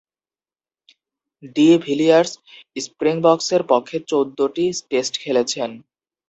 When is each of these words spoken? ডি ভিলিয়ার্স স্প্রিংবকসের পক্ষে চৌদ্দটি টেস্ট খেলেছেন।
ডি 1.55 1.67
ভিলিয়ার্স 1.85 2.31
স্প্রিংবকসের 2.75 3.61
পক্ষে 3.71 3.97
চৌদ্দটি 4.09 4.65
টেস্ট 4.89 5.13
খেলেছেন। 5.23 5.69